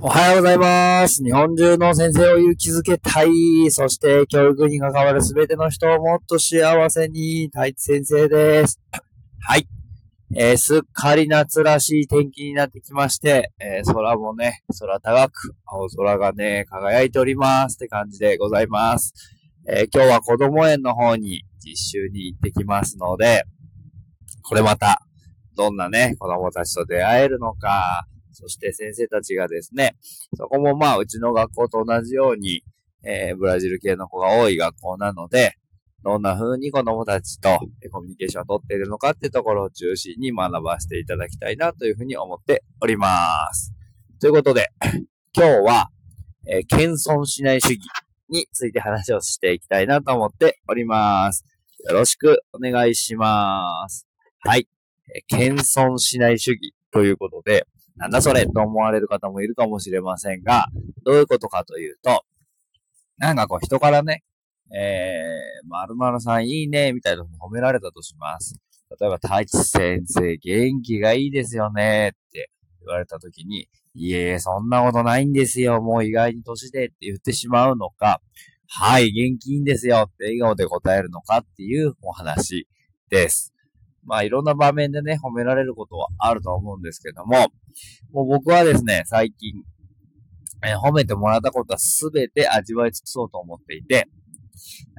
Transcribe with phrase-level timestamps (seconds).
[0.00, 1.24] おはようございます。
[1.24, 3.68] 日本中の先生を勇気づけたい。
[3.72, 8.80] そして教育に関わるすべての人をもっと幸せに、太一先生です。
[9.40, 9.66] はい。
[10.36, 19.12] えーすっかり夏らしい天気になってきまして、えー空もね、空高く、青空がね、輝いておりますって感じでございます。
[19.68, 23.42] えー今日は子供園の方に実習に行ってきますので、
[24.42, 25.02] これまた、
[25.56, 29.96] どんなね、子供たちと出会えるのか、そして先生たちがですね、
[30.36, 32.62] そこもまあ、うちの学校と同じように、
[33.04, 35.54] えーブラジル系の子が多い学校なので、
[36.04, 37.58] どんな風に子供たちと
[37.90, 43.72] コミュニケーションを取っているのかってところを中心に学ばせていただきたいなというふうに思っております。
[44.20, 44.68] ということで、
[45.34, 45.88] 今日は、
[46.46, 47.80] えー謙遜しない主義
[48.30, 51.44] について話をしていきたいなと思っております。
[51.88, 54.06] よろしくお願いします。
[54.40, 54.68] はい。
[55.14, 57.66] えー謙遜しない主義ということで、
[57.98, 60.68] なんだそれと思われる方もいるかもしれませんが、
[61.04, 62.24] どういうことかというと、
[63.18, 64.22] なんかこう人からね、
[64.72, 68.60] えー、〇〇さんいいね、みたいなのに褒められたとします。
[69.00, 78.20] 例えば、太一先生元気がいいですよね、って言われたときに、いえいえ、そんなことないんですよ、もう意外に年でって言ってしまうのか、
[78.68, 82.68] はい、元気いいんですよって笑顔で答えるのかっていうお話
[83.08, 83.52] です。
[84.04, 87.48] まあいろんな場面でね、褒められることはあると思うんですけども、
[88.12, 89.62] もう僕はですね、最近、
[90.64, 94.08] えー褒めてもらったことはすべて味わい尽くそうと思っていて、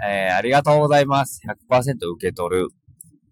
[0.07, 1.41] えーありがとうございます。
[1.69, 2.67] 100%受け取る。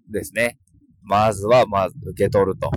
[0.10, 0.58] ですね。
[1.04, 2.72] まずは、まず受け取ると。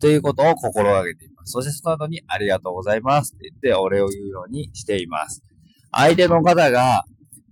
[0.00, 1.52] ということを心がけています。
[1.52, 5.42] そしてその後にありがとうございますって言ってお礼を言うようにしています。
[5.90, 7.04] 相手の方が、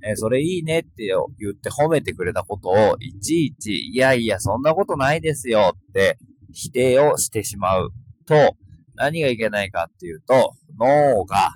[0.06, 6.18] えーそれいいねって言って褒めてくれたことを、いちいち、いやいや、そんなことないですよって
[6.52, 7.90] 否定をしてしまう
[8.26, 8.56] と、
[8.94, 11.50] 何がいけないかっていうと、脳が、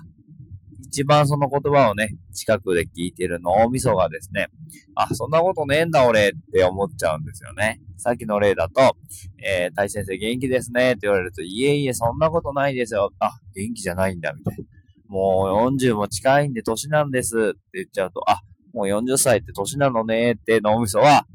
[0.87, 4.47] 一番その言葉をね、近くで聞いてる脳みそがですね、
[4.95, 7.79] あ、そんなことねえんだ俺って思っちゃうんですよね。
[7.97, 8.97] さっきの例だと、
[9.41, 13.11] えー、大先生元気ですねって言われると、いえいえ、そんなことないですよ。
[13.19, 14.63] あ、元気じゃないんだ、みたいな。
[15.11, 18.39] もう40も近いんで年なんですって言っちゃうと、あ、
[18.73, 21.25] もう40歳って年なのねって脳みそは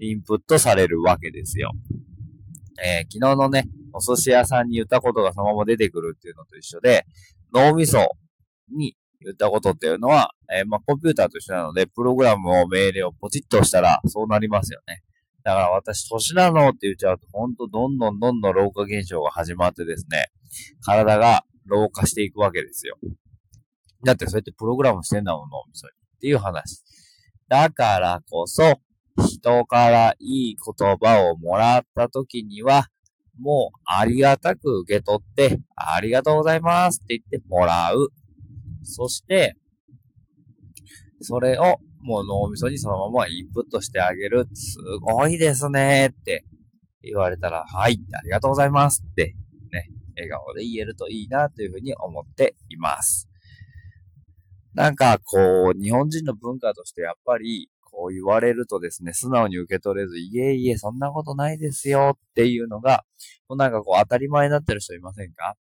[0.00, 1.70] インプットされるわけですよ。
[2.84, 7.06] えー昨日のね、お寿司屋さんに言ったことがそのまま出てくるっていうのと一緒で、
[7.54, 8.08] 脳みそ
[8.76, 15.02] に言ったことっていうのは、えーまあ、コンピューターと一緒なので、プログラムを命令をポチッと押したら、そうなりますよね。
[15.44, 20.26] だから私、年なのって言っちゃうと、ほんとどんどんどんどん老化現象が始まってですね、
[20.84, 22.98] 体が老化していくわけですよ。
[24.04, 25.92] だってそうやってプログラムしてんだもん、脳みそに。
[25.92, 26.82] っていう話。
[27.48, 28.80] だからこそ、
[29.26, 32.86] 人からいい言葉をもらった時には、
[33.38, 38.08] もうありがたく受け取って、ありがとうございますって言ってもらう。
[38.82, 39.56] そして、
[41.20, 44.46] それをもう脳みそにそのままインプットしてあげる。
[44.54, 46.44] すごいですねって
[47.02, 49.34] 言われたら、はい、ありがとうございますって、
[50.20, 53.28] 笑顔で言えるといいなというふうに思っています。
[54.74, 63.04] なんかこう、日本人の文化としてやっぱり、こう言われるとですね、素直に受け取れず、いえいえ、そんなことないですよっていうのが、
[63.48, 65.56] もうなんかこう当たり前になってる人いませんか？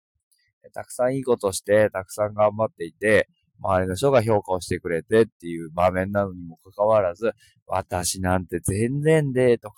[0.74, 3.28] たくさんいいことして、たくさん頑張っていて、
[3.60, 7.32] 周りの人が評価をしてくれてっていう場面なのにもかかわらず、
[7.66, 9.76] 私なんて全然で、とか、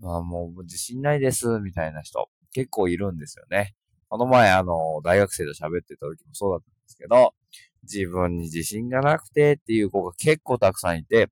[0.00, 3.74] まあもう自信ないです、みたいな人、結構いるんですよね。
[4.08, 7.34] この前、あの、大学生と喋ってた時もそうだったんですけど、
[7.82, 11.28] 自分に自信がなくてっていう子が結構たくさんいて、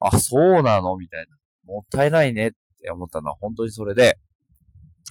[0.00, 0.96] あ、そうなの？
[0.96, 1.36] みたいな。
[1.64, 2.50] もったいないねっ
[2.80, 4.18] て思ったのは本当にそれで、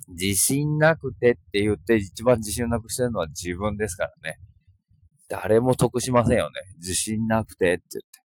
[0.10, 4.40] 自信なくてって言って一番自信なくしてるのは自分ですからね。
[5.30, 6.62] 誰も得しませんよね。
[6.78, 8.20] 自信なくてって言って。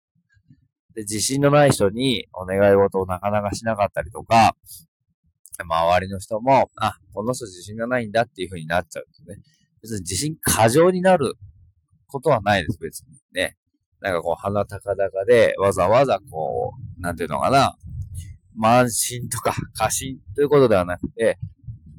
[0.96, 4.56] で、自信のない人にお願い事をなかなかしなかったりとか、
[5.64, 9.38] 周りの人も、あ、この人自信がないんだっていう風になっちゃうんですね。
[9.82, 11.36] 別に自信過剰になる
[12.08, 13.56] ことはないです、別にね。
[14.02, 17.76] なんかこう、鼻高々で、わざわざこう、なんていうのかな、
[18.62, 21.38] 慢心とか過信ということではなくて、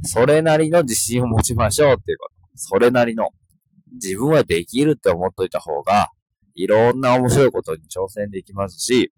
[0.03, 2.35] それなりの自信を持ちましょうっていうこと。
[2.55, 3.31] それなりの。
[3.93, 6.11] 自分はできるって思っといた方が、
[6.55, 9.13] いろんな面白いことに挑戦できますし、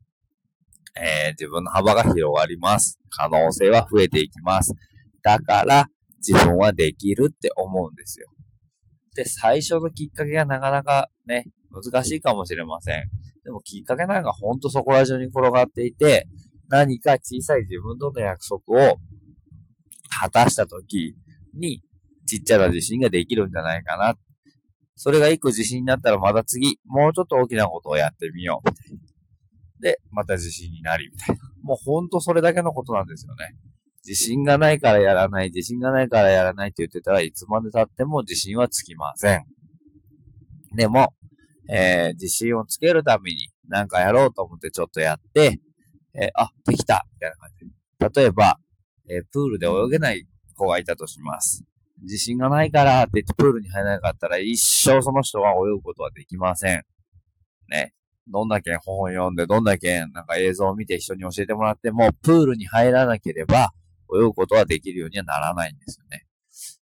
[0.97, 2.99] えー自分の幅が広がります。
[3.11, 4.75] 可能性は増えていきます。
[5.23, 5.87] だから、
[6.19, 8.29] 自分はできるって思うんですよ。
[9.15, 13.09] で、最初のきっかけがなかなかね、難しいかもしれません。
[13.45, 16.27] でもきっかけなんかほんとそこら中に転がっていて、
[16.69, 18.99] 何か小さい自分との約束を
[20.21, 21.15] 果たした時
[21.55, 21.83] に、
[22.27, 24.17] ちっちゃな自信ができるんじゃないかな。
[24.97, 28.69] それが一個自信になったらまた次、もうちょっと大きなことをやってみよう。
[29.81, 31.43] で、また自信になり、みたいな。
[31.63, 33.57] もうほんとそれだけのことなんですよね。
[34.07, 39.45] 自信がないからやらない、自信がないからやらないって言ってたらいつまで経っても自信はつきません。
[40.75, 41.13] でも、
[41.71, 45.61] えー、自信をつけるために何かやろうと思ってちょっとやって、
[46.15, 47.51] えー、あ、できたみたいな感
[48.13, 48.21] じ。
[48.21, 48.59] 例えば、
[49.11, 50.27] えー、プールで泳げない
[50.57, 51.65] 子がいたとします。
[52.03, 56.83] 自信がないからって言ってプールに入らなかったら一生その人は泳ぐことはできません。
[57.69, 57.93] ね。
[58.31, 63.73] どんだけ本読んで、どんだけなんか映像を見て人に教えてもらっても、プールに入らなければ
[64.15, 66.25] 泳ぐことはできるようにはならないんですよね。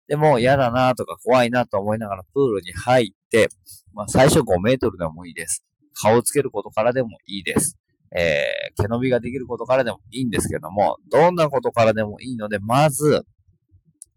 [0.08, 3.48] でも嫌だなとか怖いなと思いながらプールに入って、
[3.92, 5.64] まあ最初5メートルでもいいです。
[6.00, 7.78] 顔をつけることからでもいいです。
[8.14, 13.24] えー、毛伸びができることからでもいいんですけども、どんなことからでもいいので、まず、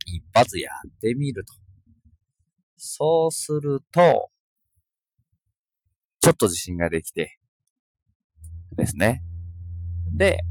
[0.06, 1.54] 一発やってみると。
[2.78, 4.30] そうすると、
[6.30, 7.40] ちょっと自信ができて、
[8.76, 9.24] ですね。
[10.16, 10.42] で、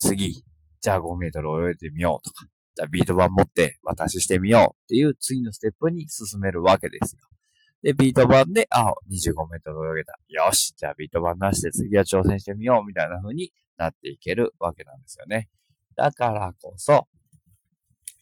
[0.00, 0.42] 次、
[0.80, 2.44] じゃあ5メートル泳いでみようとか、
[2.74, 7.20] じゃあビート板持って私ししてみようっていう次のステップに進めるわけですよ。
[7.84, 10.18] で、ビート板で、あ、25メートル泳げた。
[10.26, 15.50] よし、じゃあビート板出して次は挑戦してみようみたいな風になっていけるわけなんですよね。
[15.94, 17.06] だからこそ、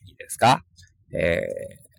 [0.07, 0.67] いいですか？
[1.15, 1.90] えー、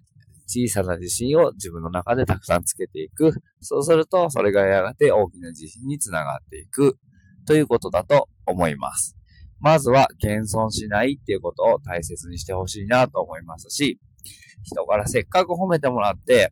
[0.52, 3.32] 小さな自信を自分の中でたくさんつけていく。
[3.62, 6.98] そうすると、それがやがて大きな自信につながっていく
[7.48, 9.16] ということだと思います。
[9.62, 14.00] まずは謙遜しないっていうことを大切にしてほしいなと思いますし、
[14.64, 16.52] 人からせっかく褒めてもらって、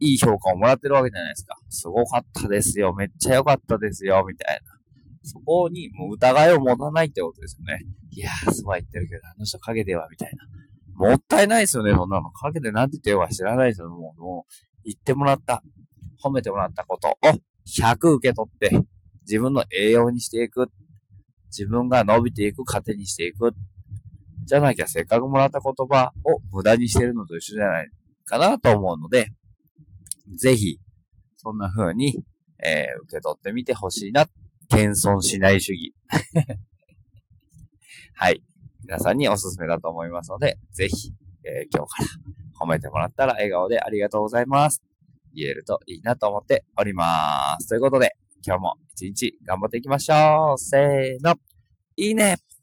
[0.00, 1.56] いい評価をもらってるわけじゃないですか。
[1.68, 2.94] すごかったですよ。
[2.94, 4.24] めっちゃ良かったですよ。
[4.26, 4.74] みたいな。
[5.22, 7.84] そこにもう疑いを持たないってことですよね。
[8.10, 10.44] いやー、すごい言ってるけど、あの人影では、みたいな。
[10.94, 12.30] もったいないですよね、そんなの。
[12.30, 13.88] 影で何て言ってるか知らないですよ。
[13.88, 14.52] もう、もう、
[14.84, 15.62] 言ってもらった、
[16.22, 17.16] 褒めてもらったことを
[17.66, 18.70] 100受け取って、
[19.22, 20.70] 自分の栄養にしていく。
[21.48, 23.52] 自分が伸びていく糧にしていく。
[24.44, 27.90] じゃなきゃせっかくもらった言葉を無駄にしてるのと一緒じゃない
[28.24, 29.30] かなと思うので、
[30.36, 30.78] ぜひ、
[31.36, 32.24] そんな風に、
[32.62, 34.26] えー、受け取ってみてほしいな。
[34.68, 35.94] 謙遜しない主義。
[38.14, 38.42] はい。
[38.86, 41.12] 皆さんにおすすめだと思いますので、ぜひ、
[41.44, 44.82] えー、今日から褒めてもらったら笑顔でありがとうございます。
[45.34, 47.68] 言えるといいなと思っております。
[47.68, 48.14] ということで、
[48.46, 50.58] 今日も一日頑張っていきましょう。
[50.58, 51.34] せーの。
[51.96, 52.36] いいね